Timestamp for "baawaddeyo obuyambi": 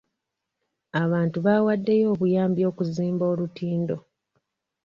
1.45-2.61